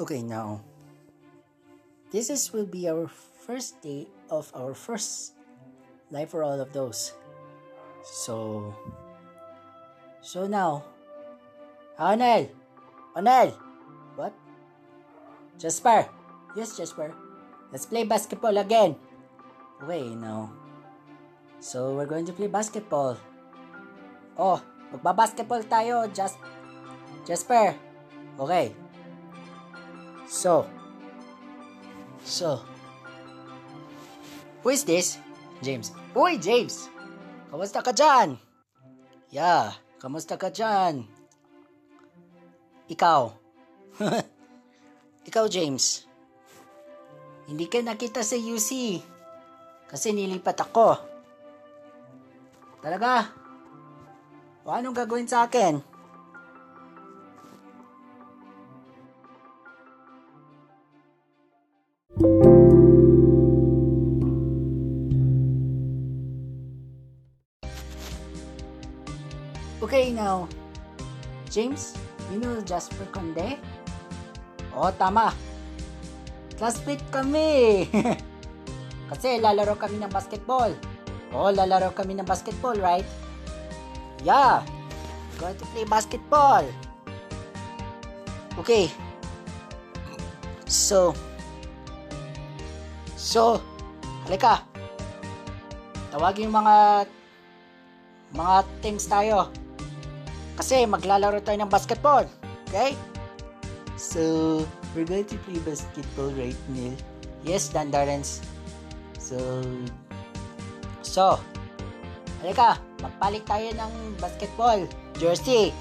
[0.00, 0.64] Okay, now
[2.08, 3.04] this is will be our
[3.44, 5.36] first day of our first
[6.08, 7.12] life for all of those.
[8.00, 8.72] So
[10.24, 10.88] so now
[12.00, 12.48] Onel!
[13.12, 13.52] Onel!
[14.16, 14.32] What?
[15.60, 16.08] Jasper!
[16.56, 17.12] Yes, Jasper.
[17.68, 18.96] Let's play basketball again.
[19.84, 20.48] Okay, now.
[21.60, 23.20] So, we're going to play basketball.
[24.40, 24.64] Oh,
[24.96, 26.40] magbabasketball tayo, Just
[27.28, 27.76] Jasper.
[28.40, 28.79] Okay.
[30.30, 30.62] So.
[32.22, 32.62] So.
[34.62, 35.18] Who is this?
[35.58, 35.90] James.
[36.14, 36.86] Uy, James!
[37.50, 38.38] Kamusta ka dyan?
[39.34, 41.02] Yeah, kamusta ka dyan?
[42.86, 43.34] Ikaw.
[45.28, 46.06] Ikaw, James.
[47.50, 49.02] Hindi ka nakita sa UC.
[49.90, 50.94] Kasi nilipat ako.
[52.78, 53.34] Talaga?
[54.62, 55.89] O anong gagawin sa akin?
[71.50, 71.98] James,
[72.30, 73.58] you know Jasper Conde?
[74.70, 75.34] Oo, tama.
[76.54, 77.90] Classmate kami.
[79.10, 80.70] Kasi lalaro kami ng basketball.
[81.34, 83.06] Oo, lalaro kami ng basketball, right?
[84.22, 84.62] Yeah.
[85.42, 86.62] Going to play basketball.
[88.62, 88.86] Okay.
[90.70, 91.18] So,
[93.18, 93.58] so,
[94.30, 94.62] halika.
[96.14, 97.10] Tawagin yung mga
[98.38, 99.50] mga teams tayo.
[100.60, 102.28] Kasi maglalaro tayo ng basketball.
[102.68, 102.92] Okay?
[103.96, 104.60] So,
[104.92, 106.92] we're going to play basketball right now.
[107.40, 108.44] Yes, Dandarens.
[109.16, 109.40] So,
[111.00, 111.40] so,
[112.44, 114.84] halika, magpalit tayo ng basketball
[115.16, 115.72] jersey.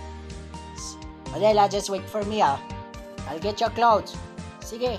[1.36, 2.55] Adela, just wait for me ah.
[3.27, 4.16] I'll get your clothes.
[4.64, 4.95] Sige.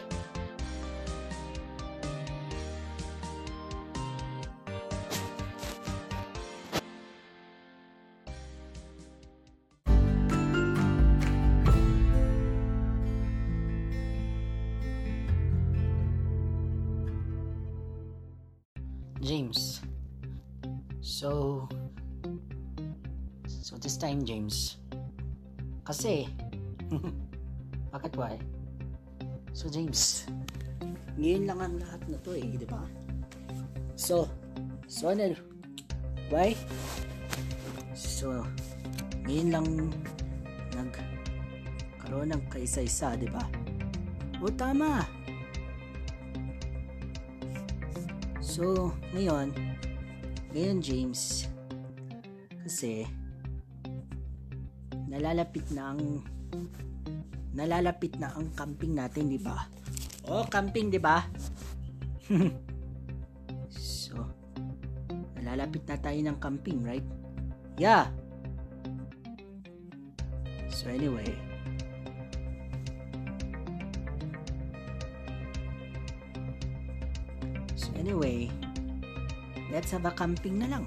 [19.31, 19.79] James.
[20.99, 21.71] So,
[23.47, 24.83] so this time, James.
[25.87, 26.27] Kasi,
[27.95, 28.43] bakit why?
[29.55, 30.27] So, James,
[31.15, 32.83] ngayon lang ang lahat na to eh, di ba?
[33.95, 34.27] So,
[34.91, 35.39] so ano,
[36.27, 36.59] why?
[37.95, 38.43] So,
[39.31, 39.95] ngayon lang
[40.75, 40.91] nag
[42.03, 43.47] karoon ng kaisa-isa, di ba?
[44.43, 45.20] O tama.
[48.61, 49.57] So, ngayon,
[50.53, 51.49] ngayon James,
[52.61, 53.09] kasi
[55.09, 56.21] nalalapit na ang
[57.57, 59.65] nalalapit na ang camping natin, di ba?
[60.29, 61.25] Oh, camping, di ba?
[63.73, 64.29] so,
[65.41, 67.09] nalalapit na tayo ng camping, right?
[67.81, 68.13] Yeah.
[70.69, 71.33] So anyway,
[78.11, 78.51] anyway,
[79.71, 80.87] let's have a camping na lang.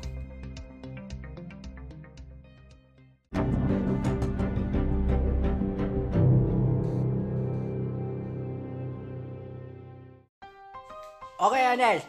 [11.40, 12.04] Okay, Anel.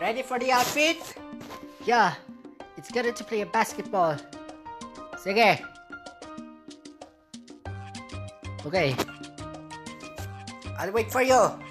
[0.00, 1.00] Ready for the outfit?
[1.84, 2.12] Yeah.
[2.76, 4.20] It's good to play a basketball.
[5.16, 5.64] Sige.
[8.68, 8.92] Okay.
[10.76, 11.65] I'll wait for you.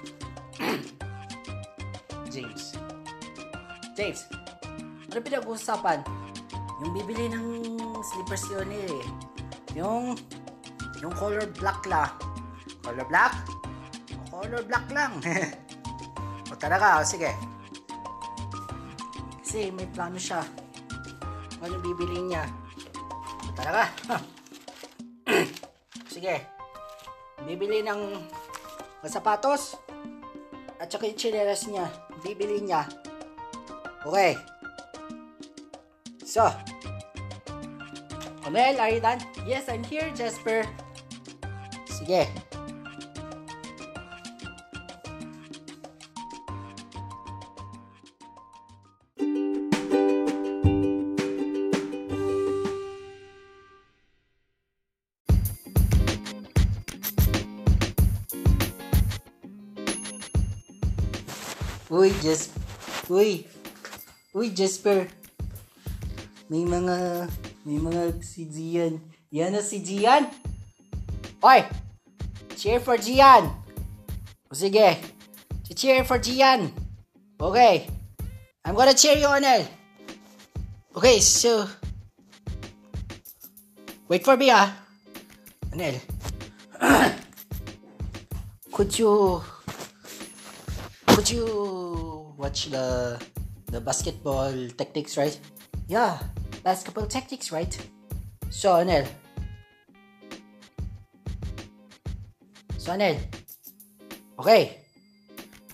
[2.36, 2.76] James.
[3.96, 4.28] James,
[5.08, 6.04] ano pinag-uusapan?
[6.84, 7.48] Yung bibili ng
[8.04, 9.00] slippers yun eh.
[9.72, 10.12] Yung,
[11.00, 12.12] yung color black la.
[12.84, 13.32] Color black?
[14.28, 15.16] Color black lang.
[16.52, 17.32] o talaga, o sige.
[19.40, 20.44] Kasi may plano siya.
[21.64, 22.44] Ano bibili niya?
[23.48, 23.88] O talaga.
[26.12, 26.44] sige.
[27.48, 28.28] Bibili ng
[29.08, 29.85] sapatos
[30.86, 31.90] at saka yung chinelas niya.
[32.22, 32.86] Bibili niya.
[34.06, 34.38] Okay.
[36.22, 36.46] So.
[38.46, 39.18] Amel, are you done?
[39.42, 40.62] Yes, I'm here, Jasper.
[41.90, 42.30] Sige.
[62.06, 62.50] Uy, Jas...
[63.10, 63.46] Uy.
[64.30, 65.10] Uy, Jasper.
[66.46, 67.26] May mga...
[67.66, 69.02] May mga si Gian.
[69.34, 70.30] Yan na si Gian.
[71.42, 71.66] Oy!
[72.54, 73.50] Cheer for Gian!
[74.54, 75.02] Sige.
[75.74, 76.70] Cheer for Gian.
[77.42, 77.90] Okay.
[78.62, 79.66] I'm gonna cheer you, Onel.
[80.94, 81.66] Okay, so...
[84.06, 84.70] Wait for me, ah.
[85.74, 85.98] Onel.
[88.70, 89.42] could you...
[91.16, 93.16] Could you watch the
[93.72, 95.32] the basketball tactics, right?
[95.88, 96.20] Yeah,
[96.60, 97.72] basketball tactics, right?
[98.52, 99.08] So, Onel.
[102.76, 103.16] So, Onel.
[104.38, 104.76] Okay.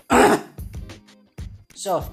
[1.75, 2.07] so,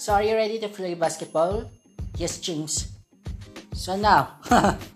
[0.00, 1.68] so are you ready to play basketball?
[2.16, 2.96] Yes, James.
[3.76, 4.40] So now,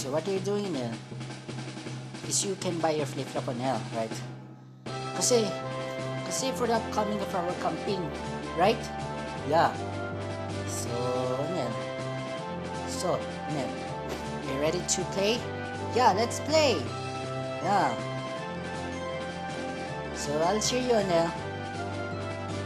[0.00, 0.88] So what are you're doing now
[2.24, 4.16] is you can buy your flip-flop on L, right?
[5.12, 5.44] Kasi,
[6.24, 8.00] kasi for the upcoming of our camping,
[8.56, 8.80] right?
[9.44, 9.68] Yeah.
[10.64, 10.88] So,
[11.52, 11.72] yan?
[12.88, 13.20] So,
[13.52, 13.68] yan?
[14.48, 15.36] You ready to play?
[15.92, 16.80] Yeah, let's play!
[17.60, 17.92] Yeah.
[20.16, 21.28] So, I'll cheer you, Onel.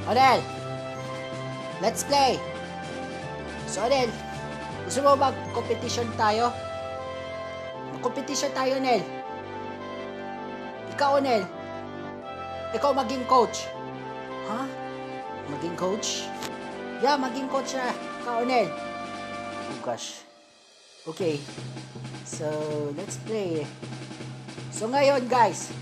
[0.07, 0.39] Onel!
[1.83, 2.39] Let's play!
[3.67, 4.07] So, Onel,
[4.87, 6.55] gusto mo mag-competition tayo?
[8.05, 9.01] Mag-competition tayo, Nel.
[10.93, 11.41] Ikaw, Nel.
[12.77, 13.65] Ikaw maging coach.
[14.45, 14.69] Ha?
[15.49, 16.29] Maging coach?
[17.01, 17.97] Yeah, maging coach na.
[18.21, 18.69] Ikaw, Nel.
[18.69, 20.21] Oh gosh.
[21.09, 21.41] Okay.
[22.29, 22.45] So,
[22.93, 23.65] let's play.
[24.69, 25.73] So, ngayon, guys.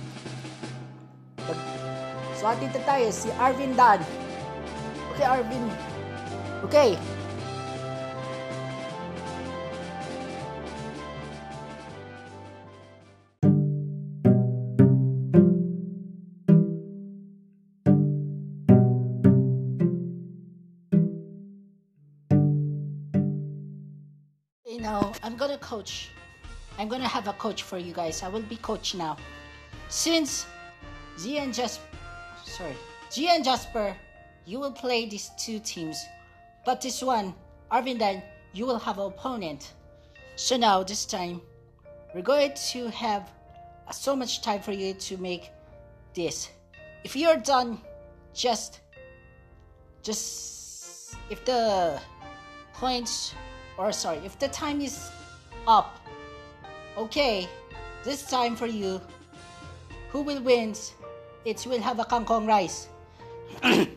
[2.39, 3.11] So, atito tayo.
[3.11, 3.99] Si Arvin Dan.
[5.19, 5.67] Okay, Arvin.
[6.71, 6.95] Okay.
[25.23, 26.11] I'm gonna coach.
[26.79, 28.23] I'm gonna have a coach for you guys.
[28.23, 29.17] I will be coach now.
[29.89, 30.47] Since
[31.19, 31.85] Z and Jasper,
[32.45, 32.77] sorry,
[33.11, 33.97] G and Jasper,
[34.47, 36.05] you will play these two teams,
[36.65, 37.35] but this one,
[37.71, 38.23] Arvindan,
[38.53, 39.73] you will have an opponent.
[40.37, 41.41] So now this time,
[42.15, 43.31] we're going to have
[43.93, 45.51] so much time for you to make
[46.15, 46.51] this.
[47.05, 47.81] If you're done,
[48.35, 48.81] just,
[50.03, 52.01] just if the
[52.75, 53.35] points
[53.83, 55.11] or sorry, if the time is
[55.67, 55.99] up,
[56.97, 57.49] okay,
[58.05, 59.01] this time for you,
[60.15, 60.75] who will win?
[61.45, 62.87] It will have a kangkong rice.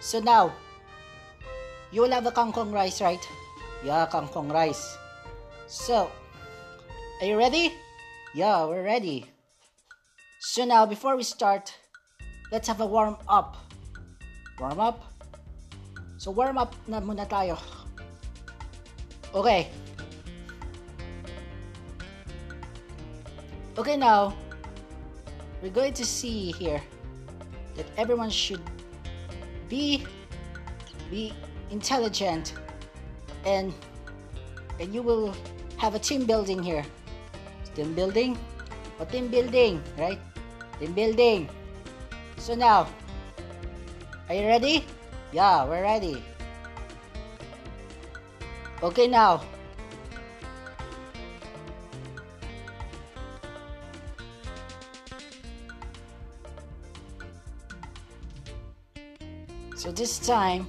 [0.00, 0.50] so now,
[1.92, 3.22] you will have a kangkong rice, right?
[3.84, 4.98] Yeah, kangkong rice.
[5.68, 6.10] So,
[7.22, 7.70] are you ready?
[8.34, 9.30] Yeah, we're ready.
[10.40, 11.70] So now, before we start,
[12.50, 13.54] let's have a warm up.
[14.58, 15.14] Warm up?
[16.18, 17.83] So warm up na muna tayo.
[19.34, 19.66] Okay.
[23.76, 24.30] Okay, now
[25.60, 26.80] we're going to see here
[27.74, 28.62] that everyone should
[29.68, 30.06] be
[31.10, 31.34] be
[31.74, 32.54] intelligent
[33.44, 33.74] and
[34.78, 35.34] and you will
[35.82, 36.86] have a team building here.
[37.74, 38.38] Team building
[39.02, 40.22] or team building, right?
[40.78, 41.50] Team building.
[42.38, 42.86] So now,
[44.28, 44.86] are you ready?
[45.32, 46.22] Yeah, we're ready.
[48.84, 49.40] Okay, now.
[59.74, 60.66] So this time,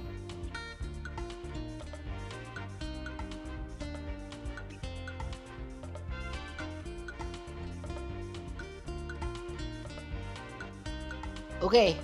[11.60, 11.96] okay.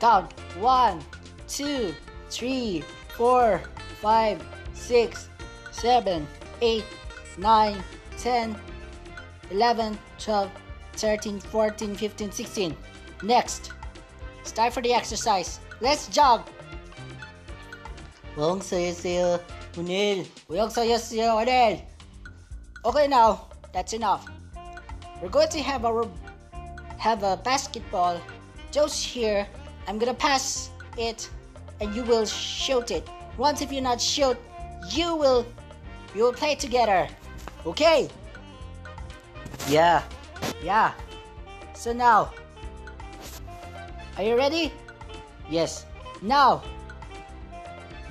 [0.00, 1.00] Count one,
[1.46, 1.94] two,
[2.30, 2.82] three,
[3.16, 3.62] four,
[4.02, 4.42] five,
[4.86, 5.28] six,
[5.74, 6.26] seven,
[6.62, 6.86] eight,
[7.36, 7.82] nine,
[8.16, 8.54] ten,
[9.50, 10.50] eleven, twelve,
[10.94, 12.76] thirteen, fourteen, fifteen, sixteen.
[13.22, 13.74] Next,
[14.40, 15.58] it's time for the exercise.
[15.82, 16.46] Let's jog.
[18.38, 19.42] Ang saya-saya,
[19.74, 20.22] Unil.
[20.52, 21.82] Ang saya-saya, Unil.
[22.86, 24.22] Okay, now that's enough.
[25.18, 26.06] We're going to have our
[27.02, 28.22] have a basketball.
[28.70, 29.48] Just here,
[29.88, 31.28] I'm gonna pass it,
[31.80, 33.08] and you will shoot it.
[33.40, 34.36] Once if you not shoot,
[34.90, 35.46] you will
[36.14, 37.08] you will play together.
[37.66, 38.08] Okay?
[39.68, 40.02] Yeah.
[40.62, 40.92] Yeah.
[41.74, 42.32] So now,
[44.16, 44.72] are you ready?
[45.50, 45.84] Yes.
[46.22, 46.62] Now,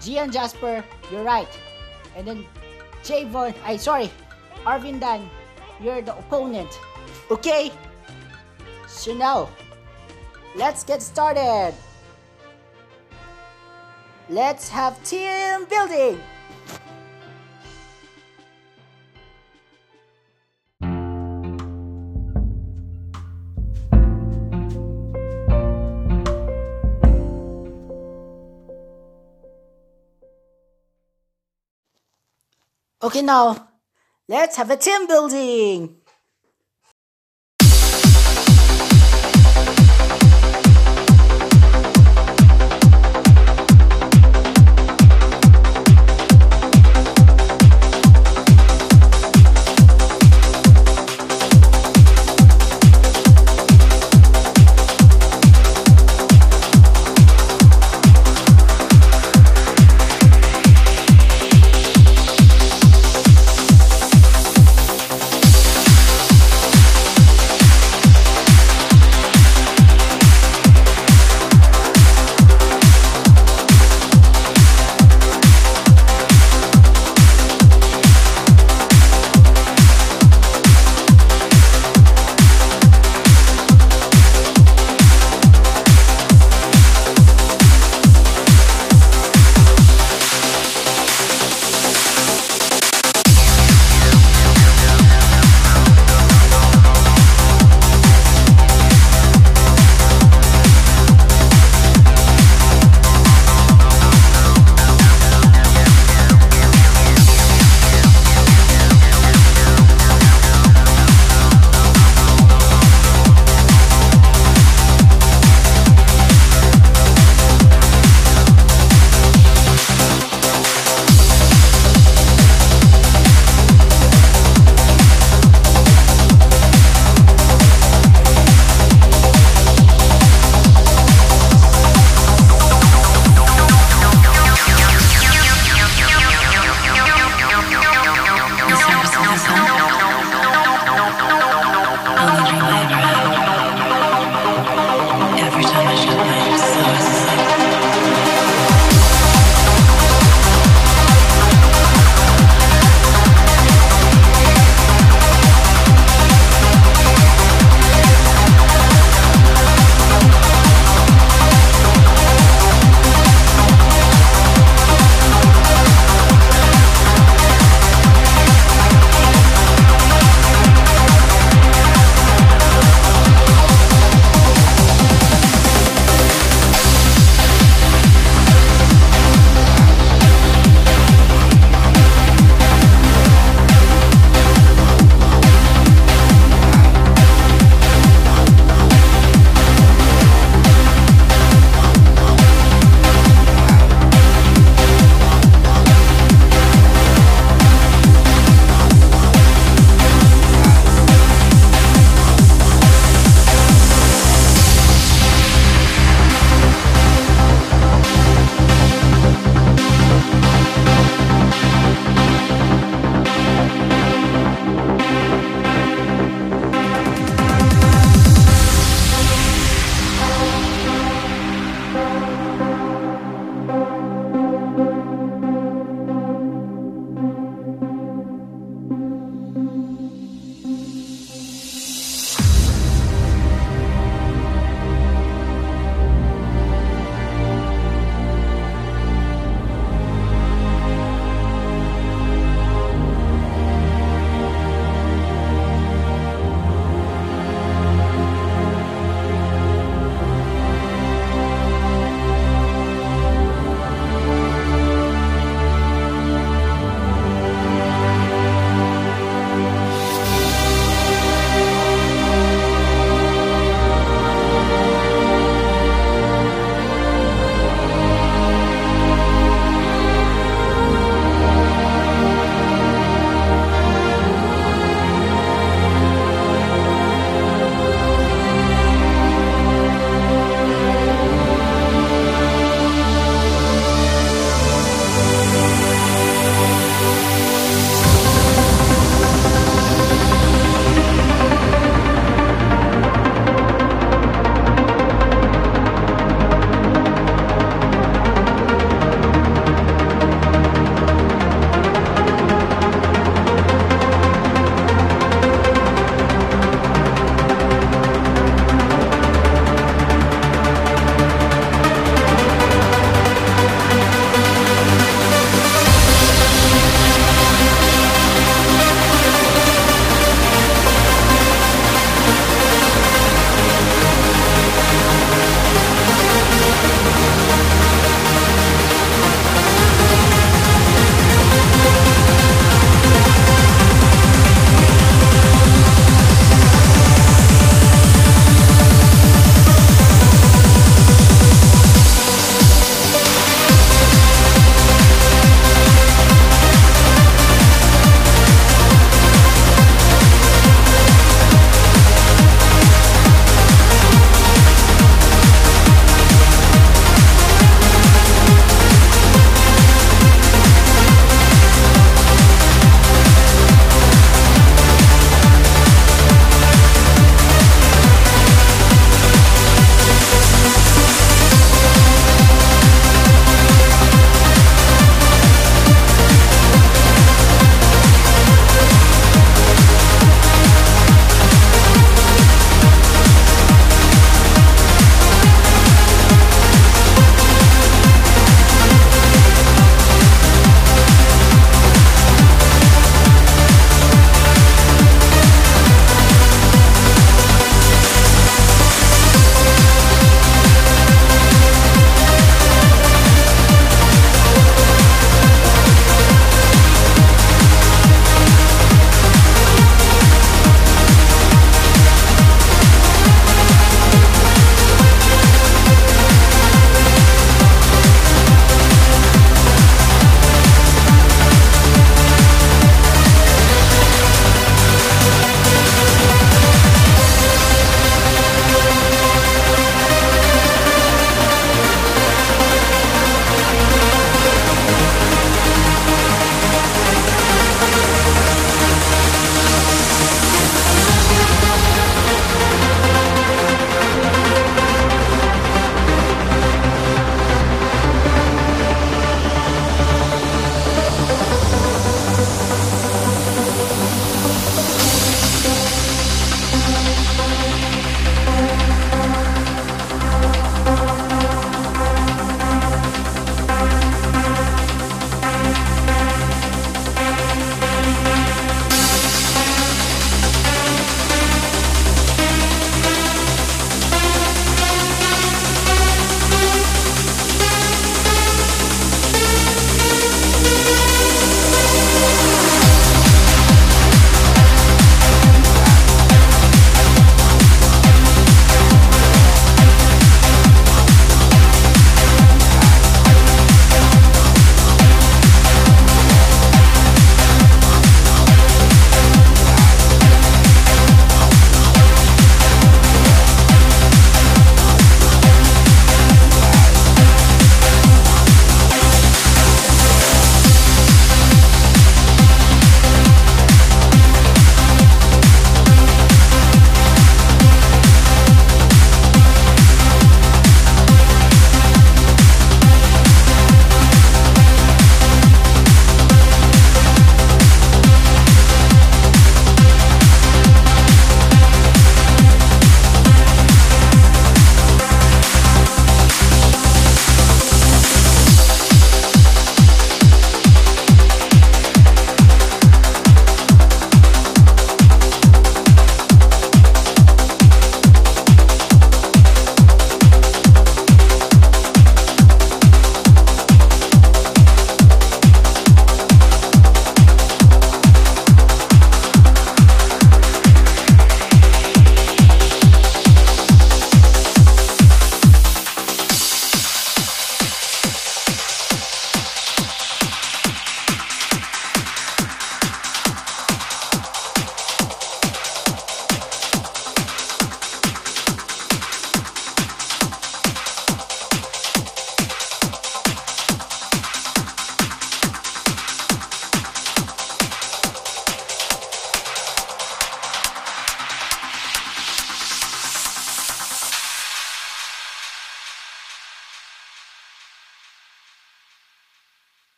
[0.00, 1.48] Gian Jasper, you're right.
[2.16, 2.44] And then
[3.02, 4.10] Javon, I sorry,
[4.64, 5.28] Arvin Dan,
[5.80, 6.68] you're the opponent.
[7.30, 7.72] Okay?
[8.86, 9.48] So now,
[10.56, 11.74] let's get started.
[14.28, 16.20] Let's have team building.
[33.04, 33.68] Okay, now
[34.28, 35.96] let's have a team building.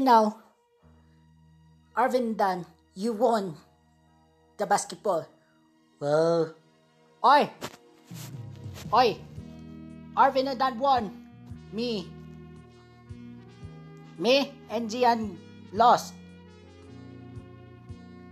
[0.00, 0.40] Now,
[1.96, 3.54] Arvin Dan, you won
[4.56, 5.26] the basketball.
[6.00, 6.52] Wow.
[7.24, 7.50] Oi!
[8.92, 9.08] Oi!
[10.16, 11.12] Arvin and Dan won.
[11.72, 12.08] Me.
[14.18, 15.38] Me and Gian
[15.72, 16.12] lost.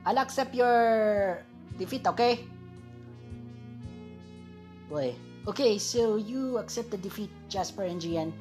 [0.04, 1.40] I'll accept your
[1.78, 2.44] defeat, okay?
[4.88, 5.16] Boy.
[5.48, 8.32] Okay, so you accept the defeat, Jasper and Gian.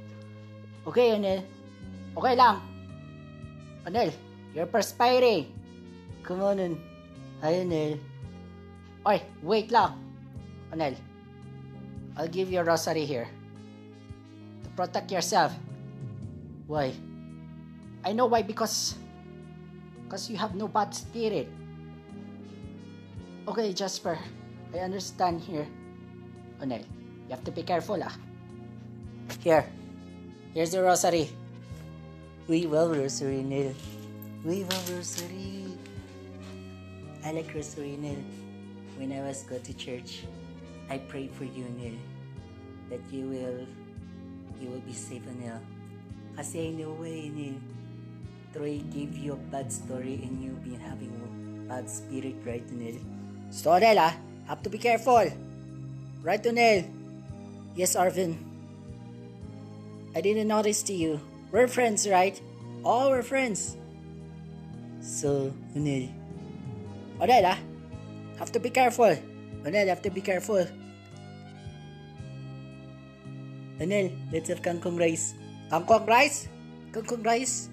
[0.84, 1.44] Okay, Anel.
[2.20, 2.67] Okay lang.
[3.88, 4.12] Anel,
[4.52, 5.48] you're perspiring.
[6.20, 6.78] Come on, Anel.
[7.40, 7.96] Hi, Anel.
[9.08, 9.96] Oy, wait lang.
[10.76, 11.00] Anel,
[12.20, 13.32] I'll give you a rosary here.
[14.64, 15.56] To protect yourself.
[16.68, 16.92] Why?
[18.04, 19.00] I know why, because...
[20.04, 21.48] Because you have no bad spirit.
[23.48, 24.20] Okay, Jasper.
[24.76, 25.68] I understand here.
[26.60, 28.12] Onel, you have to be careful, ah.
[29.40, 29.64] Here.
[30.52, 31.32] Here's the rosary.
[32.48, 33.76] We will rosary, Nil.
[34.48, 35.68] We will rosary.
[37.26, 38.24] I like rosary, Nil.
[38.96, 40.24] When I was go to church,
[40.90, 42.00] I prayed for you, Nil.
[42.88, 43.68] That you will,
[44.64, 45.60] you will be safe, Nil.
[46.40, 47.60] Kasi I know way, Nil.
[48.56, 51.28] Troy gave you a bad story and you've been having a
[51.68, 52.96] bad spirit, right, Nil?
[53.52, 54.16] So, ah,
[54.48, 55.28] have to be careful.
[56.24, 56.88] Right, Nel?
[57.76, 58.40] Yes, Arvin.
[60.16, 61.20] I didn't notice to you.
[61.52, 62.36] We're friends, right?
[62.84, 63.78] All we're friends.
[65.00, 66.12] So, Unel.
[67.24, 67.60] Unel, ah.
[68.38, 69.16] Have to be careful.
[69.64, 70.68] Unel, have to be careful.
[73.80, 75.36] Unel, let's have kangkong rice.
[75.72, 76.52] Kangkong rice?
[76.92, 77.70] Kangkong rice?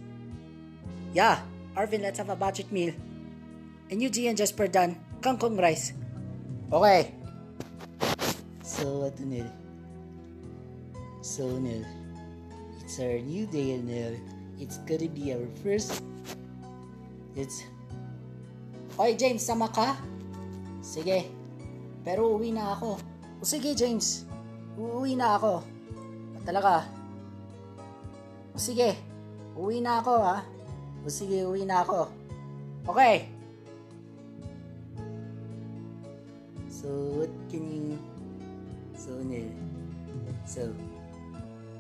[1.13, 1.43] Yeah,
[1.75, 2.95] Arvin, let's have a budget meal.
[3.91, 5.03] And you, G and Jasper done.
[5.21, 5.93] Kangkong rice.
[6.71, 7.15] Okay.
[8.63, 9.51] So, what, Unel?
[11.23, 12.04] So, Unel.
[12.95, 14.23] It's our new day, Unel.
[14.63, 15.99] It's gonna be our first...
[17.35, 17.67] It's...
[18.95, 19.99] Oy, James, sama ka?
[20.79, 21.27] Sige.
[22.07, 22.95] Pero uwi na ako.
[23.03, 24.23] O sige, James.
[24.79, 25.67] Uuwi na ako.
[26.47, 26.87] Talaga.
[28.55, 28.95] O sige.
[29.59, 30.47] Uwi na ako, ha?
[31.03, 32.07] O sige, uwi na ako.
[32.87, 33.27] Okay.
[36.71, 36.87] So,
[37.19, 37.99] what can you...
[38.95, 39.51] So, Neil.
[40.47, 40.71] So,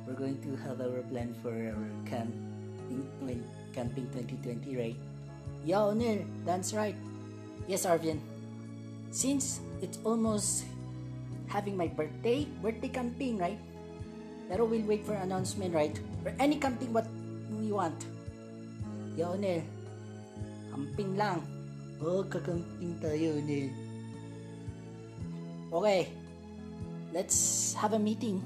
[0.06, 4.96] we're going to have our plan for our camping, camping 2020, right?
[5.64, 6.96] Yeah, Neil, that's right.
[7.66, 8.20] Yes, Arvian.
[9.10, 10.64] Since it's almost
[11.48, 13.58] having my birthday, birthday camping, right?
[14.50, 15.96] Pero we'll wait for announcement, right?
[16.22, 17.08] For any camping what
[17.48, 17.96] we want.
[19.16, 19.64] Yeah, Onel.
[20.68, 21.40] Camping lang.
[22.02, 23.72] Oh, kakamping tayo, Onel.
[25.72, 26.12] Okay.
[27.14, 28.42] Let's have a meeting.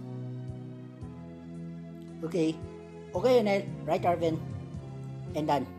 [2.24, 2.56] Okay.
[3.14, 3.62] Okay, Onel.
[3.86, 4.38] Right, Arvin?
[5.34, 5.77] And done.